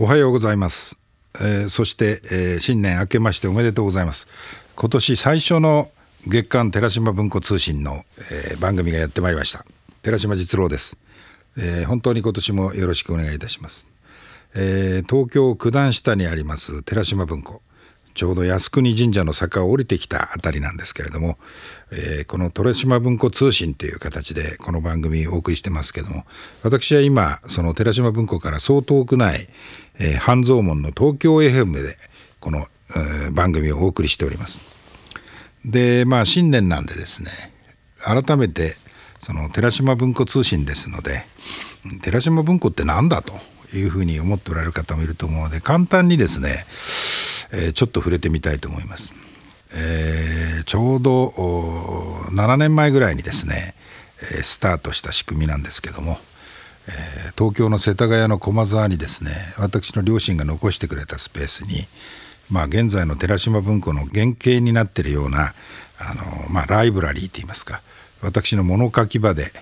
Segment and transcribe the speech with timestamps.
[0.00, 0.96] おはようございます、
[1.40, 4.28] えー、そして、えー、新年明けましておめでとうございます。
[4.76, 5.90] 今年最初の
[6.24, 9.66] 月刊寺島文庫通信の、えー、番組がやってまいりました。
[10.02, 10.98] 寺島実郎です、
[11.56, 13.88] えー、本当に今年もよろしくお願いいたします、
[14.54, 17.60] えー、東京九段下にあります寺島文庫。
[18.18, 21.38] ちょうど靖国神社の坂を降りてきたあたりなんですけれども、
[21.92, 26.24] えー、この鳥島文庫通信という形でこの番組をお送りしてますけども
[26.64, 29.46] 私は今その寺島文庫からそう遠くない、
[30.00, 31.96] えー、半蔵門の東京 FM で
[32.40, 34.64] この、えー、番組をお送りしております。
[35.64, 37.30] でまあ新年なんでですね
[37.98, 38.74] 改めて
[39.20, 41.24] その寺島文庫通信ですので
[42.02, 43.34] 寺島文庫って何だと
[43.76, 46.66] いうふうに思っておられる方もいると思うので簡単にですね
[47.52, 49.14] えー、ちょっと触れてみたいと思います。
[49.72, 51.28] えー、ちょうど
[52.30, 53.74] 7年前ぐらいにですね、
[54.34, 56.18] え、スタートした仕組みなんですけども、
[56.88, 61.86] え、東京の世田谷の駒沢にですね私の両親が残してくれたスペースに、
[62.50, 65.54] まあ、現在の寺島文庫の原型になっているような
[65.98, 67.82] あの、まあ、ライブラリーといいますか
[68.22, 69.52] 私の物書き場で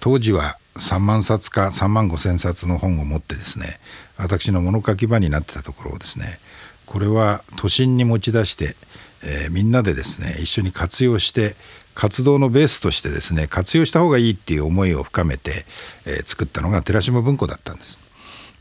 [0.00, 3.78] 当時は3万冊か3万5千冊の本を持ってですね
[4.18, 6.38] 私の物書き場になってたところをですね
[6.86, 8.76] これは都心に持ち出して、
[9.22, 11.56] えー、みんなでですね一緒に活用して
[11.94, 15.64] 活動のベースとしてですね活用した方がいいっていう思いを深めて、
[16.06, 18.00] えー、作ったのが寺島文庫だったんです。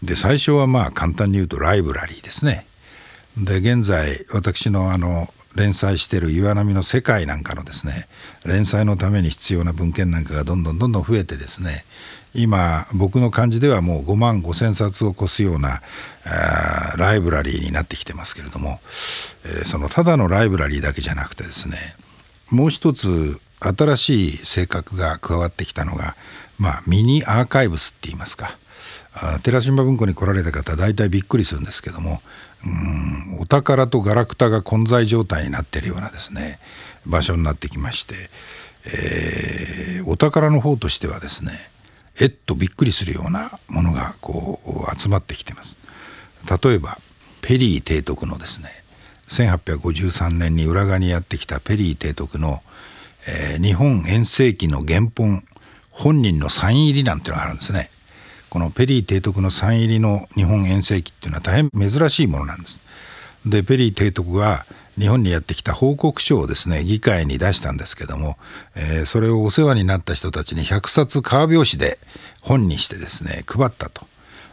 [0.03, 2.65] で最初はまあ簡単に言うとライブラリーですね。
[3.37, 8.07] で現在私のあの連載している岩波の世界なんかのですね
[8.45, 11.85] 連載のために必要な文献なんかがどんどんどんどん増えてですね
[12.35, 15.81] 今僕の感じではもう5万5千冊を超すような
[16.97, 18.79] ライブラリーになってきてますけれども、
[19.45, 21.77] え、そのただのライブラリーだけじゃなくてですね
[22.49, 26.15] もう一つ新しい性格が加わってきたのが、
[26.59, 28.57] まあ、ミニアーカイブスって言いますか。
[29.43, 32.21] 寺島文庫に来られた方は大体びっくりするんですけども
[32.65, 36.59] うんお宝とガラクタが混在状態になっているようなですね
[37.05, 38.15] 場所になってきまして、
[38.87, 41.51] えー、お宝の方としてはですね
[42.19, 45.79] えっとびっくりするようなものがこう集まってきてます。
[46.63, 46.99] 例えば
[47.41, 48.69] ペリー提督のですね
[49.27, 52.61] 1853年に浦賀にやってきたペリー提督の、
[53.27, 55.43] えー、日本遠征記の原本
[55.91, 57.89] 本人のサイン入りなんてのがあるんですね。
[58.49, 62.83] このペリー提督のサイン入りの日本遠征記っていうのは大変珍しいものなんです。
[63.45, 64.65] でペリー提督は
[64.99, 68.37] 日本にやってきた報告書をですね議会に出したんですけども、
[68.75, 71.99] えー、それをお世話になった人たちに100冊革表紙で
[72.41, 74.05] 本にしてですね配ったと。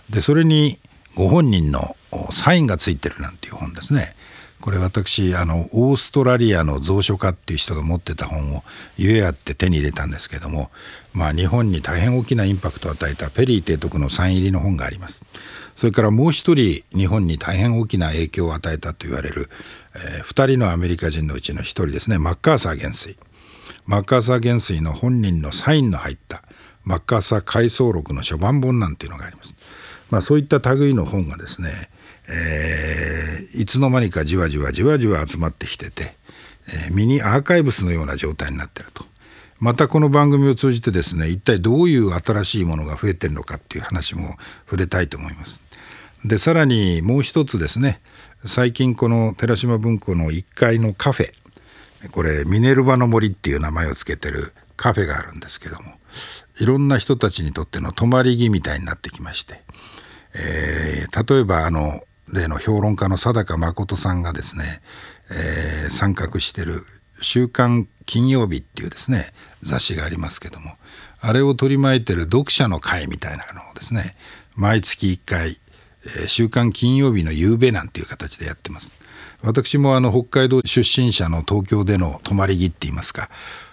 [0.09, 0.79] でそれに
[1.15, 1.97] ご本人の
[2.31, 4.15] サインがついてるなんていう本ですね。
[4.61, 8.63] これ私あのオーストラリアの蔵書家っていう人が持ってた本を
[8.99, 10.71] ゆえあって手に入れたんですけども、
[11.15, 15.25] まあ、日本に大変大きなインパクトを与えたペリー提督のサイン入りの本があります。
[15.77, 19.49] それからもう一人日本に大変大きな影響を与えたと言われる、
[19.95, 23.19] えー、2人のアメリカ人のうちの1人ですねマッカーサー元帥
[23.87, 26.43] マッカーサー元帥の本人のサインの入った
[26.85, 29.55] マッカーサー回想録の初版本なんていうのがあります。
[30.11, 31.71] まあ、そういった類の本がですね、
[32.29, 36.15] えー、いつの間にかじわじわじわじわ集まってきてて、
[36.69, 39.05] えー、ミニアーカイブスのような状態になってると。
[39.59, 45.63] またこの番組を通じてですね一体どういう新しいものが増えてるのかっていう話も触れたいと思います。
[46.25, 48.01] でさらにもう一つですね
[48.45, 55.93] 最近この寺島文庫の1階のカフェこれミネルヴァの森っていう名前を付けてるカフェがあるんですけども
[56.59, 59.61] いろんな人たちにとっての泊まり木みたいになってきまして、
[60.35, 62.03] えー、例えばあの
[62.33, 64.65] 例の評論家の佐高誠さんがですね、
[65.31, 66.83] えー、参画してる
[67.21, 70.77] 「週刊金曜日」っていうですね雑誌がありますけども
[71.21, 74.17] あれを取り巻いてる読者の会みたいなのをですね
[74.55, 75.61] 毎月1回
[76.27, 78.95] 「週刊金曜日の夕べ」なんていう形でやってます。
[79.43, 83.31] 私もあの北海道出身者の東京での泊まり木って言いますか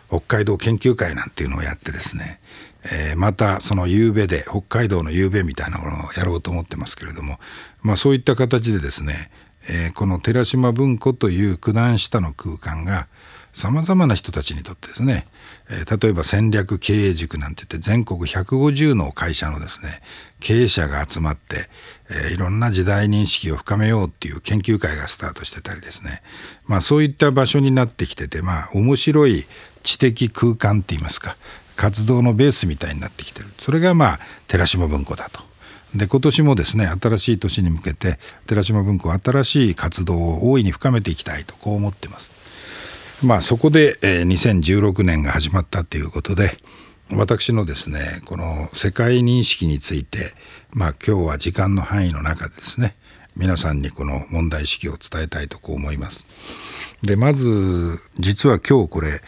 [0.07, 2.39] 北海道研究会なんていうのをやってですね、
[2.85, 7.39] えー、またその夕べで北海道の夕べみたいなものをやろうと思ってますけれども、
[7.81, 9.29] まあ、そういった形でですね、
[9.69, 13.07] えー、この寺島文庫という九段下の空間が
[13.51, 15.25] さまざまな人たちにとってですね、
[15.69, 20.01] え、例えば戦略経営塾なんて言って全国150の会社のですね
[20.39, 21.69] 経営者が集まって、
[22.29, 26.21] え、いろんな時代認識を深めようっていう研究会がスタートしてたりですね、
[26.65, 29.45] まあ、そういった場所になってきてて、まあ、面白い
[29.83, 31.37] 知的空間って言いますか
[31.75, 35.41] 活動のベースみたいになってきてるそれがまあ寺島文庫だと。
[35.95, 42.33] で今年もですね新しい年に向けて寺島文庫は新しい活動を大いに深めていきたいとこう思ってます。
[43.23, 46.57] まあ、そこで、えー、2016年が始まったということで、
[47.11, 50.33] 私のですねこの世界認識について
[50.71, 52.95] まあ今日は時間の範囲の中でですね
[53.35, 56.25] 皆さんにこの問題意識を伝えたいとこう思います。
[57.03, 59.21] でまず実は今日これ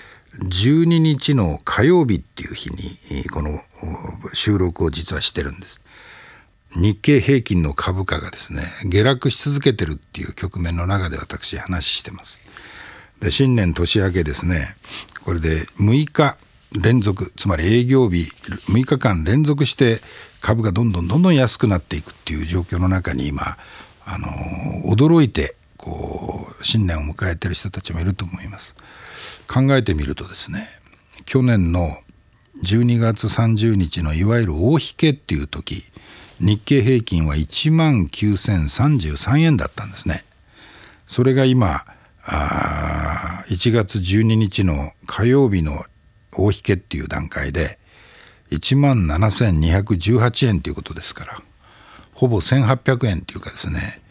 [0.43, 3.59] 12日の火曜日っていう日にこの
[4.33, 5.81] 収録を実はしてるんです。
[6.75, 12.41] 日経平均の株価がですね下落し続けてるっていう局面の中で私話してます。
[13.19, 14.75] で新年年明けですね
[15.23, 16.37] これで6日
[16.81, 18.29] 連続つまり営業日
[18.67, 19.99] 6日間連続して
[20.41, 23.57] 株がどんどんどんどん安くなっていくっていう状況の中に今
[24.05, 24.27] あの
[24.91, 28.75] 驚いてこう新年を迎えてる人たちもいると思います。
[29.47, 30.67] 考えてみるとですね
[31.25, 31.97] 去年の
[32.63, 35.83] 12月30日のいわゆる大引けっていう時
[36.39, 40.23] 日経平均は1万9033円だったんですね。
[41.07, 41.85] それが今
[42.23, 45.83] あ1月12日の火曜日の
[46.31, 47.79] 大引けっていう段階で
[48.51, 51.41] 1万7218円ということですから
[52.13, 54.01] ほぼ1800円というかですね、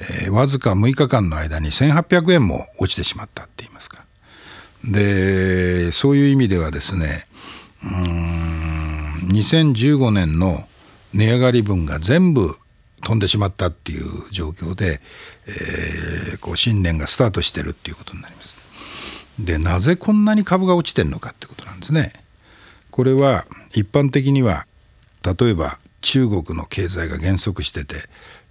[0.00, 4.04] えー、わずか6日間の間に1800円も落ちてしまったって言いますか。
[4.84, 7.26] でそういう意味ではですね
[7.82, 10.68] うん2015年の
[11.12, 12.56] 値上がり分が全部
[13.02, 15.00] 飛んでしまったっていう状況で、
[15.46, 18.58] えー、こう新年がスタートしてるっていうことになります。
[19.38, 22.12] でなぜこんなに株が落ちてるのかってことなんですね。
[22.90, 24.66] これは一般的には
[25.22, 27.96] 例えば中国の経済が減速してて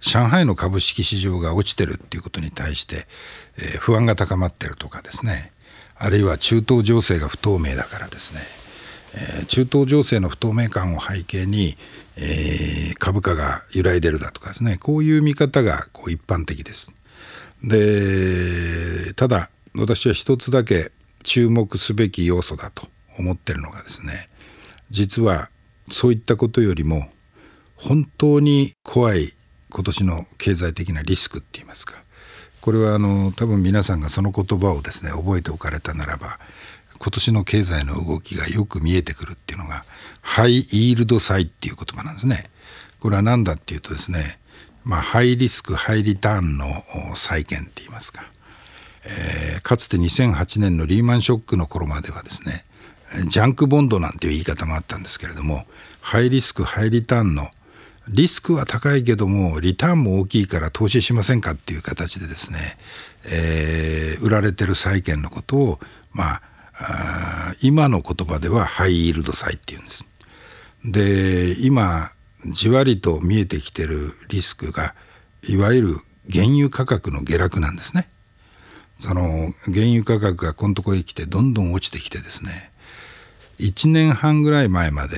[0.00, 3.06] 上海の株式市場が落ちてるっていうことに対して、
[3.58, 5.52] えー、不安が高まってるとかですね
[5.98, 8.40] あるいは中東情勢が不透明だからですね、
[9.14, 11.76] えー、中東情勢の不透明感を背景に、
[12.20, 16.92] えー、株価が揺らいでるだとかですねこういう見方がこう一般的です。
[17.62, 20.92] でただ私は一つだけ
[21.22, 22.88] 注目すべき要素だと
[23.18, 24.28] 思ってるのがですね
[24.90, 25.50] 実は
[25.88, 27.08] そういったことよりも
[27.76, 29.32] 本当に怖い
[29.70, 31.94] 今年の経済的なリスクって言いますか
[32.60, 36.38] これはあの多分皆さんがその言葉をですね覚えておかれたならば
[36.98, 39.84] 今年の経済の動きがよく見えてくるっていうのが
[40.20, 42.50] ハイイールド債っていう言葉なんですね。
[43.00, 44.38] これは何だっていうとですね、
[44.84, 46.82] まあ、ハイリスクハイリターンの
[47.14, 48.26] 債券って言いますか、
[49.04, 52.64] えー、かつて2008年のリーマンショックの頃まではですね
[53.28, 55.64] ジャンクボンドなんていう言い方もあったんですけれども
[56.00, 57.48] ハイリスクハイリターンの
[58.08, 62.58] リスクは高いけどもリターンも大きいから投資しませんかっていう形でですね、
[63.26, 65.80] えー、売られてる債券のことを
[66.12, 66.42] まあ
[66.80, 70.06] あ今の言葉ではハイイールド債っていうんです。
[70.84, 72.12] で今
[72.46, 74.94] じわりと見えてきてるリスクが
[75.42, 75.96] いわゆる
[76.32, 78.08] 原油価格の下落なんですね。
[78.98, 82.72] その原油価格がこのとこへ来てどんどん落ちてきてですね
[83.60, 85.16] 1年半ぐらい前まで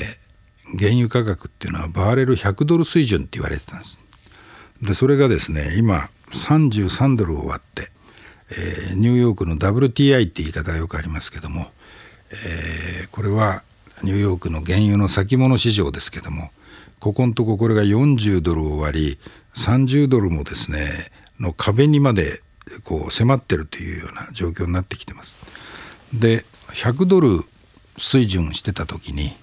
[0.79, 4.01] 原油価格っていうのはバーレル100ドル水準って言われてたんです。
[4.83, 7.91] でそれがですね今33ドルを割って、
[8.51, 11.71] えー、ニューヨークの WTI って言い方がよくありますけども、
[12.33, 13.63] えー、これは
[14.03, 16.51] ニューヨークの原油の先物市場ですけども
[16.99, 19.19] ここのとここれが40ドルを割り
[19.55, 20.89] 30ドルもですね
[21.39, 22.41] の壁にまで
[22.85, 25.39] こう迫ってるというような状況になってきてます。
[26.13, 27.41] で100ドル
[27.97, 29.35] 水準してた時に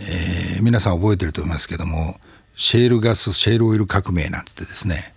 [0.00, 2.16] えー、皆さん覚えてると思いますけども
[2.56, 5.14] シェールガスシェールオイル革命なんつってですね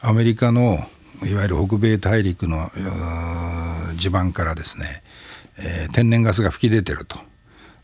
[0.00, 0.78] アメリカの
[1.26, 2.70] いわゆる北米大陸の
[3.96, 5.02] 地盤からですね、
[5.58, 7.18] えー、天然ガスが噴き出てると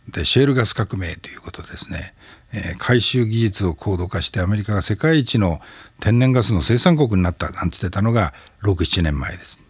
[0.09, 2.15] でシェールガス革命ということですね、
[2.53, 5.61] えー、回収技術を高度化してアメリカが世界一の
[6.01, 9.61] 天然ガスの生産国になったなんつってたのが67年前です。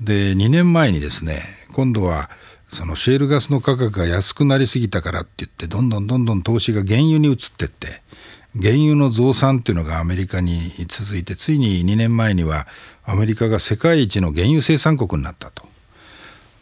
[0.00, 1.42] で2年前にですね
[1.72, 2.30] 今度は
[2.68, 8.02] そのシェールガスの価格が安くなりすぎたからって言ってどんどんどんどん投資が原油に移ってって
[8.54, 12.66] 原油の増産っていうのがアメリカに続いてついに2年前には
[13.04, 15.68] アメリカが世界一の原油生産国になったと。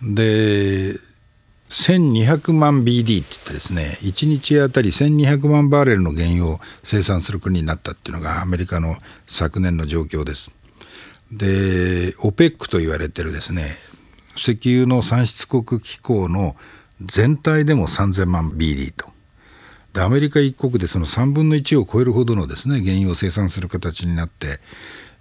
[0.03, 0.93] で
[1.69, 10.53] 1200万 BD って言ってですね1日あたり1200万バーレルの原油を生産する国になったっていうのがアメリカの昨年の状況です。
[11.31, 13.77] で OPEC と言われてるですね
[14.35, 16.57] 石油の産出国機構の
[17.03, 19.18] 全体でも3000万 BD と。
[19.99, 24.61] でアメリカ一国でその3分の1を超えるほどのですね原油を生産する形になって、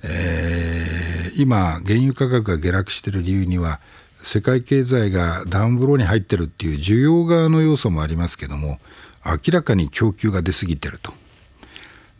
[0.03, 3.79] えー、今原油価格が下落している理由には
[4.21, 8.79] 世界経済がダウンブローに入ってるっていう需要側の要素もありますけども
[9.25, 11.11] 明らかに供給が出過ぎてると。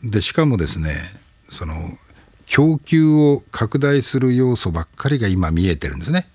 [0.03, 0.95] でしかもですね
[1.49, 1.75] その
[2.47, 6.27] 供給を拡大する要素ばっかりが今見えてるんですね。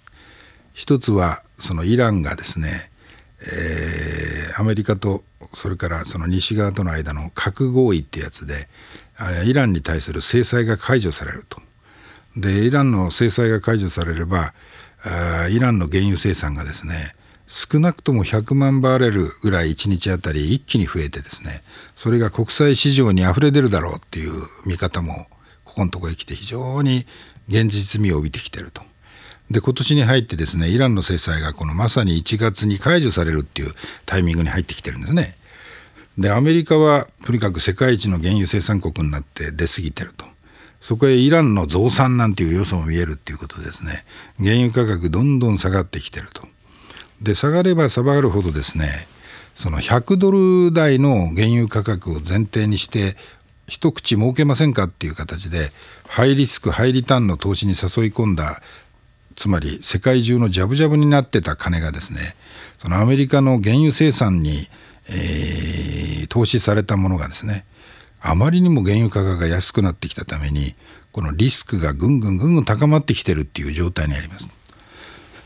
[0.73, 2.92] 一つはそのイランがですね、
[3.51, 8.69] えー、アメリカとそれからその西側との間の核合意ってやつで
[9.45, 11.61] イランに対する制裁が解除されると。
[12.37, 14.55] でイランの制裁が解除されれば
[15.51, 17.13] イランの原油生産がですね
[17.47, 21.63] 少なくとも100万バレルぐらい1日あたり一気に増えてですね
[21.95, 24.33] それが国際市場にあふれ出るだろうっていう
[24.65, 25.27] 見方も
[25.65, 27.07] ここのとこへ来て非常に
[27.49, 28.83] 現実味を帯びてきてると。
[29.53, 33.73] で今年に入ってですねイランの制裁がこのまさに1月に解除されるっていう
[34.07, 35.37] タイミングに入ってきてるんですね。
[36.19, 40.27] でアメリカはとにかく世界一の原油生産国になって出過ぎてると。
[40.81, 44.05] そこへイランの増産なんていう要素も見えるっていうことですね
[44.39, 46.43] 原油価格どんどん下がってきてると。
[47.21, 49.07] で下がれば下がるほどですね
[49.55, 50.31] その100ド
[50.67, 53.17] ル台の原油価格を前提にして
[53.69, 55.71] 一口儲けませんかっていう形で
[56.09, 58.61] ハイリスクハイリターンの投資に誘い込んだ
[59.35, 62.37] つまり世界中のジャブジャブになってた金がですね
[62.79, 64.69] そのアメリカの原油生産に、
[65.09, 67.65] えー、投資されたものがですね
[68.21, 70.75] あまりにも原油価格が安くなってきたために
[71.11, 74.53] このリスクがぐんぐんぐんぐん高まってきてるっていう状態にあります。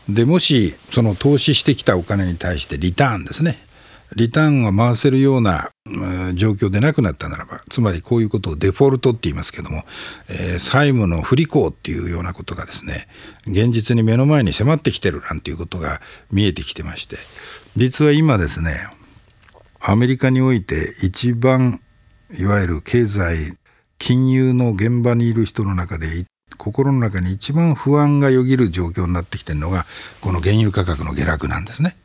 [0.07, 3.59] でもしその投資してきたお金に対してリターンですね
[4.15, 5.71] リターンを回せるような、
[6.33, 9.85] 状況でなくなったならばつまりこういうことをデフォルトって言いますけども、
[10.29, 13.07] えー、債務の不履行っていうようなことがですね
[13.47, 17.15] 現実に目の前に迫ってきてるなんていうことが見えてきてまして
[17.77, 18.73] 実は今ですね
[19.79, 21.79] アメリカにおいて一番
[22.37, 23.57] いわゆる経済
[23.97, 26.07] 金融の現場にいる人の中で
[26.57, 29.85] 心の中に一番不安がよぎる状況になってきてるのが
[30.21, 31.95] この原油価格の下落なんですね。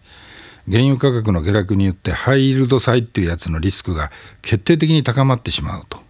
[0.71, 4.11] 原油価格の下落によってハイイールド債っていうやつのリスクが
[4.43, 6.01] 決定的に高まってしまうと。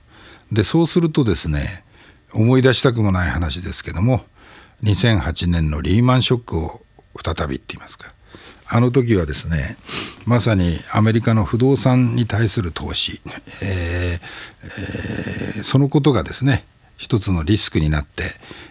[0.53, 1.85] でそうするとですね
[2.33, 4.25] 思い出したくもない話ですけども
[4.85, 6.83] 2008年のリーマンショックを
[7.23, 8.13] 再びって言いますか
[8.67, 9.77] あの時はですね
[10.25, 13.21] まさにアメリカの不動産に対する投資、
[13.63, 14.21] えー
[15.57, 16.65] えー、そのことがですね
[17.03, 18.23] 一つのリスクになって、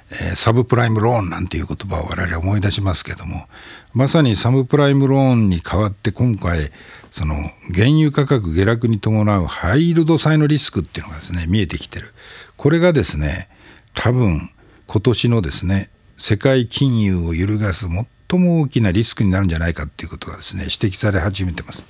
[0.10, 3.50] えー、サブプライムローンなんていう言葉を我々思い出しますけども
[3.94, 6.72] まさにサブプライムローンに代わって今回
[7.12, 7.36] その
[7.76, 12.14] 原油価格下落に伴うハイイールド債のリスクっていうのがですね見えてきてる。
[12.56, 13.50] これがですね
[13.96, 14.50] 多分
[14.88, 17.90] 今年のですね世界金融を揺るがす
[18.30, 21.86] 最も大きなリスクになるんじゃないかっていうことがですね指摘され始めてます。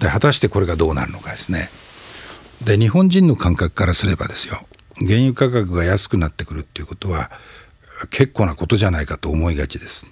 [0.00, 1.70] で果たしてこれがどうなるのかですね。
[2.62, 4.66] で日本人の感覚からすればですよ。
[5.06, 7.30] 原油価格が安くなってくるっていうことは
[8.10, 10.08] 結構なことじゃないかと思いがちです。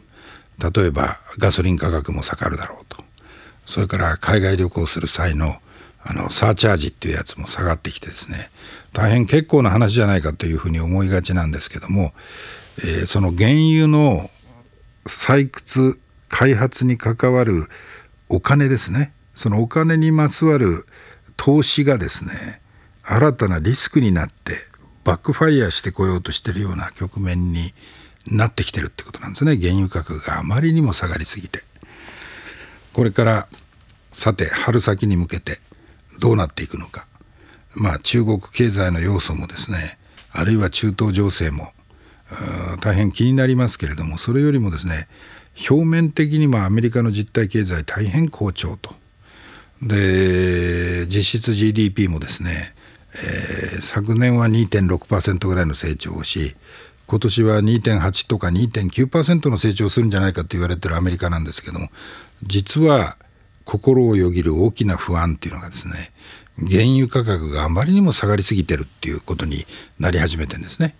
[0.59, 3.02] 例えばガソリン価格も下がるだろうと。
[3.64, 5.56] それから海外旅行する際の
[6.02, 8.50] あのサーチャージっていうやつも下がってきてですね。
[8.92, 12.12] 大変結構な話じゃないかというふうに思いがちなんですけども、
[12.78, 14.30] えー、その原油の
[15.06, 17.68] 採掘開発に関わる
[18.28, 19.12] お金ですね。
[19.35, 20.87] そのお金にまつわる
[21.37, 22.61] 投資がですね
[23.02, 24.52] 新たなリスクになって
[25.04, 27.73] バックファイヤーしてこようとしてるような局面に
[28.26, 29.57] なってきてるってことなんですね。
[29.57, 31.62] 原油価格があまりにも下がりすぎて。
[32.92, 33.49] これから
[34.12, 35.61] さて春先に向けて
[36.19, 37.07] どうなっていくのか。
[37.75, 39.99] まあ中国経済の要素もですね
[40.33, 41.73] あるいは中東情勢も
[42.80, 45.09] 大変気になりますけれどもそれよりもですね
[45.71, 48.95] 表面的にもアメリカの実体経済大変好調と。
[49.83, 52.75] で実質 GDP もですね
[53.14, 56.55] えー、昨年は2.6%ぐらいの成長をし
[57.07, 61.88] 今年は2.8とか2.9%の成長するんじゃないかと言われてるアメリカなんですけども
[62.45, 63.17] 実は
[63.64, 66.12] 心をよぎる大きな不安っていうのがですね
[66.59, 69.67] 原油価格があまりにも下がりすぎてるっていうことに
[69.99, 70.95] なり始めてるんですね。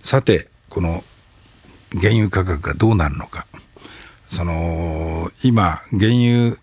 [0.00, 1.04] さてこの
[1.92, 3.46] 原油価格がどうなるのか
[4.26, 6.56] その今原油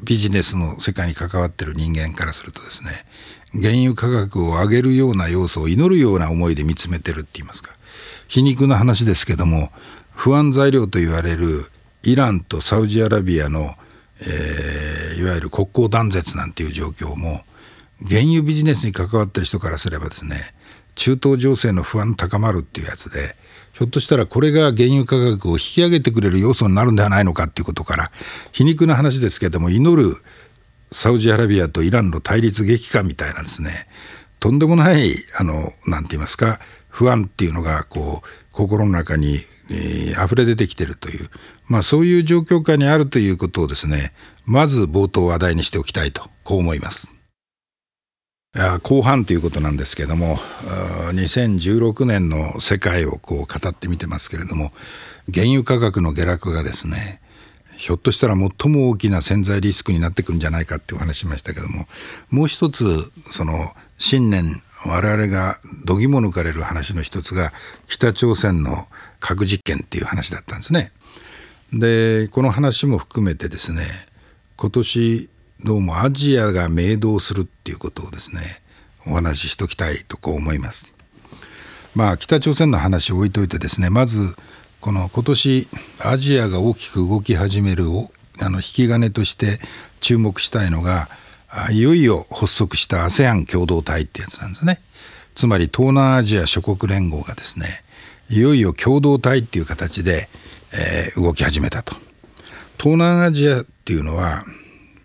[0.00, 2.90] ビジネスの世界に関わってる人間からするとですね
[3.54, 7.78] 原油価格を上げるような要素を祈るような思いで見つめてるって言いますか。
[8.28, 9.72] 皮肉な話ですけども
[10.14, 11.70] 不安材料と言われる
[12.02, 13.74] イランとサウジアラビアの、
[14.20, 17.42] えー、いわゆる国交断絶なんていう状況も
[18.06, 20.36] 原油ビジネスに関わってる人からすればですね
[20.94, 23.34] 中東情勢の不安高まるっていうやつで
[23.72, 28.10] ひょっとしたらこれが原油価格を引き上げてくれる要素になるんではないのかっていうことから
[28.52, 30.16] 皮肉な話ですけども祈る
[30.90, 33.70] サウジアラビアとイランの対立激化みたいなですね
[34.40, 39.40] とんでもないあのなんて言いますか不安っていうのがこう心の中に、
[39.70, 41.30] えー、溢れ出てきてるという、
[41.66, 44.12] まあ、そういう状況下にあるということをですね
[44.46, 47.12] まず冒頭話題にしておきたいとこう思います。
[48.82, 50.36] 後半ということなんですけども
[51.12, 54.72] 2016年の世界をこう語ってみてますけれども
[55.32, 57.20] 原油価格の下落がですね
[57.78, 61.86] ひょっとしたら最も大きな潜在リスクになってくるんじゃないかっていう話しましたけども
[62.28, 67.52] もう一つその新年我々が度肝抜かれる話の一つが
[67.86, 68.88] 北朝鮮の
[69.20, 70.90] 核実験っていう話だったんですね。
[71.72, 73.82] でこの話も含めてですね
[74.56, 75.30] 今年
[75.64, 78.40] どうもアジアが明動するっていうことをですね
[79.06, 80.92] お話ししときたいとこう思います。
[81.94, 84.34] まあ北朝鮮の話置いといてですねまず
[84.80, 85.68] この今年
[86.00, 87.84] アジアが大きく動き始める
[88.40, 89.58] あの引き金として
[90.00, 91.08] 注目したいのが
[91.72, 94.80] いよいよ発足した ASEAN 共同体ってやつなんですね。
[95.34, 97.66] つまり東南アジア諸国連合がですね
[98.28, 100.28] いよいよ共同体っていう形で、
[100.72, 101.94] えー、動き始めたと。
[102.78, 104.44] 東南アジアっていうのは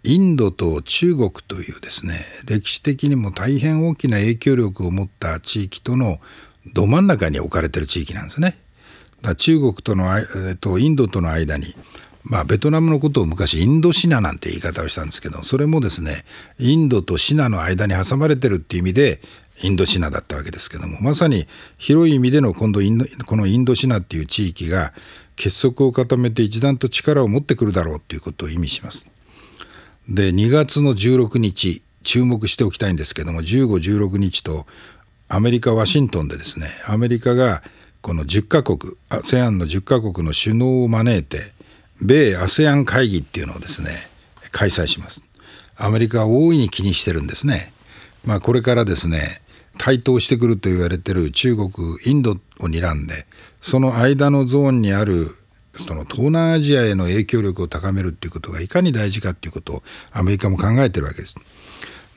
[0.04, 2.16] インドと中国というですね
[2.46, 6.20] 歴史的にも大変大きな影響力を持った地域との
[6.74, 8.58] ど真ん中に置かれてる地域なんですね。
[9.24, 11.76] だ中国との、えっと、インドとの間に、
[12.24, 16.26] まあ、ベトナムのことを昔インドシナなんて言い方をしたんですけどそれもですね
[16.60, 19.22] インドとシナの間に挟まれてるっていう意味で
[19.64, 24.94] インドシナだったわけですけどもまさに広い意味での今度インドこのインドシナっていう地域が
[25.36, 29.08] 結束を固めて一段と力を持ってくるだろうということを意味します。
[30.08, 33.68] で2月の16日注目しておきたいんですけども15、
[34.00, 34.66] 16日と
[35.30, 37.64] アメリカ・ワシントンでですねアメリカが
[38.04, 38.80] この10カ国
[39.10, 41.40] ASEAN の10カ国の首脳を招いて
[42.02, 43.92] 米 ASEAN 会議っていうのをですね
[44.52, 45.24] 開催します
[45.78, 47.72] アメリカは大いに気にしてるんですね
[48.26, 49.42] まあこれからですね
[49.78, 51.72] 台頭してくると言われてる中国
[52.06, 53.26] インドを睨んで
[53.62, 55.30] その間のゾーンにある
[55.78, 61.36] その東南アジアへの影響力を高めるっていうことがいかに大事かっていうことをアメリカも考えてるわけです。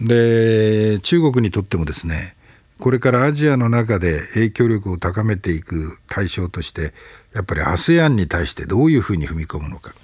[0.00, 2.36] で中国にとってもですね
[2.78, 6.92] これからアジアの中で影響力を高めていく対象として
[7.34, 9.94] やっぱり ASEAN に対してどういうふうに踏み込むのか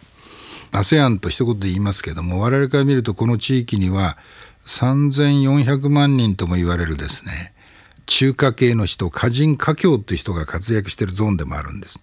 [0.72, 4.16] ASEAN と一言で言いますけども我々から見るとこの地域には
[4.66, 7.52] 3400万人とも言われるですね
[8.06, 12.02] 中華系の人華人華僑という人が活躍しているゾーンでもあるんです。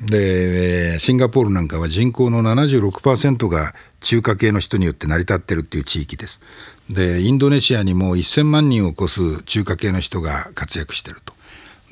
[0.00, 6.42] でシンガポールなんかは人口の76%が中華系の人によって成り立ってるっていう地域です。
[6.90, 11.32] でインドネシアにも1000万人を超す中華系の人が活躍してると。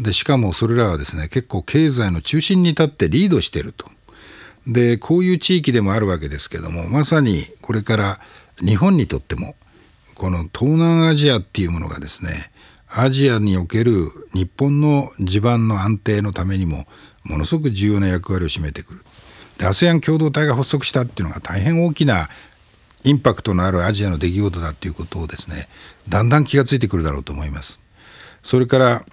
[0.00, 3.88] でしかもそれらはですね結構経済の中心に立ってリードしてると。
[4.66, 8.20] でこういう地域でもあるわけですけどもまさにこれから
[8.60, 9.56] 日本にとっても
[10.14, 12.52] この東南アジアっていうものがですね
[12.88, 16.86] アジアにおける日本の地盤の安定のためにも
[17.24, 19.04] ものすごく重要な役割を占めてくる。
[19.58, 22.28] で ASEAN 共同体が発足したっていうのが大変大きな
[23.04, 25.68] インパクトのあるアジアの出来事だっていうことをですね
[26.08, 27.82] だんだん気がついてくるだろうと思います。
[28.42, 29.04] それから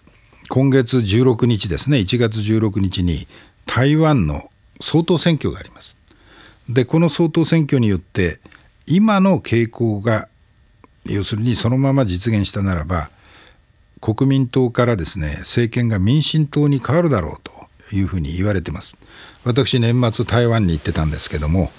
[0.50, 3.28] 今月16日ですね1月16日に
[3.66, 4.50] 台湾の
[4.82, 6.00] 総統選挙があります。
[6.68, 8.40] でこの総統選挙によって
[8.86, 10.28] 今の傾向が
[11.06, 13.10] 要するにそのまま実現したならば
[14.02, 17.52] 国民党からですね政権が民進党に変わるだろうと
[17.96, 18.98] いうふうに言われてます。
[19.44, 21.72] 私年末台湾に行ってたんですけども、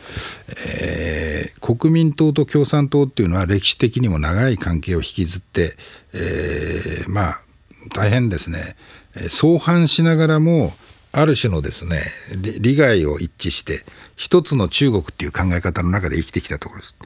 [0.67, 5.77] えー、国民党と共産党っていうのは歴史的にも長い関係を引きずって、
[6.15, 7.41] えー、まあ
[7.93, 8.77] 大変ですね
[9.29, 10.73] 相反しながらも
[11.13, 12.05] ある種のですね
[12.61, 13.85] 利害を一致して
[14.17, 16.97] 一つの中国っていう考え方の中で生きてきたところです。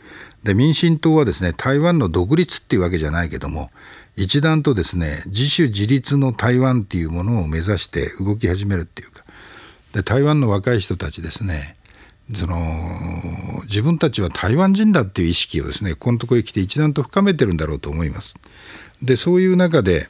[0.43, 3.71] で民進党はですね台湾の独立っていうわけじゃないけども
[4.17, 9.25] 一段とですね自主自立の台湾っていうものを目指して動き始めるっていうか
[9.93, 11.77] で台湾の若い人たちですね
[12.33, 12.57] その
[13.65, 18.37] 自分たちは台湾人だっていう意識をですねここのところへ来て一段と深めてるんだろうと思います。
[19.03, 20.09] でそういう中で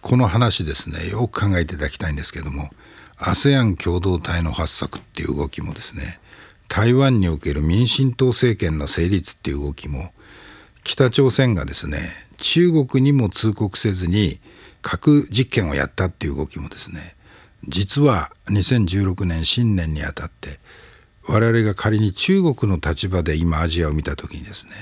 [0.00, 2.70] この話ですねよく考えていただきたいんですけども
[3.18, 6.18] ASEAN 共同体の発足っていう動きもですね
[6.68, 10.12] 台湾における民進党政権の成立っていう動きも
[10.86, 11.98] 北朝鮮がですね
[12.36, 14.40] 中国にも通告せずに
[14.82, 17.00] 核実験をやったっていう動きもですね
[17.66, 20.60] 実は2016年新年にあたって
[21.28, 24.72] 我々が仮に中国の立場で今アジアを見た時にですね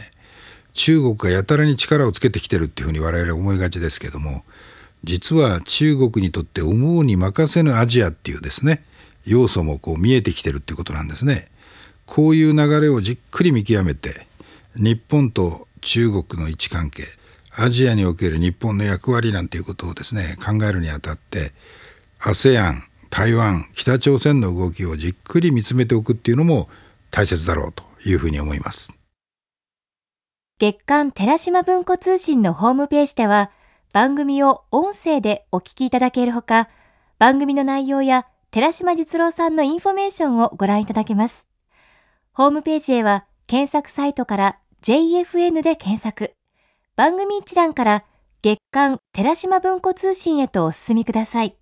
[0.75, 4.45] 中国がやたらに力をつけてきてるっていうふうに我々思いがちですけども
[5.05, 8.85] 実は中国にとって思うに任せぬアジアっていうですね
[9.25, 11.49] 要素もこう見えてきてるっていうことなんですね。
[12.05, 14.27] こういう流れをじっくり見極めて
[14.77, 17.05] 日本と中国の位置関係
[17.57, 21.53] アジアにおける日本の役割なんていうことをですね考えるにあたって
[22.21, 26.69] ASEAN 台湾北朝鮮の動きをじっくり見つめておくっていうのも
[27.13, 28.93] 大切だろうというふうに思います。
[30.59, 33.51] 月刊寺島文庫通信のホームページでは
[33.93, 36.69] 番組を音声でお聞きいただけるほか
[37.19, 41.47] 番組の内容や寺島実郎さんのインフォメーションをご覧いただけます。
[42.33, 46.35] ホームページへは検索サイトから JFN で検索。
[46.95, 48.05] 番組一覧から
[48.43, 51.57] 月刊寺島文庫通信へとお進みください。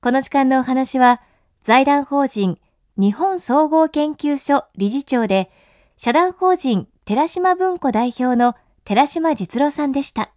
[0.00, 1.22] この時間のお話は
[1.62, 2.58] 財団法人
[2.96, 5.52] 日本総合研究所理事長で
[5.96, 10.32] 社団法人寺島文庫代表の寺島実郎さんでした。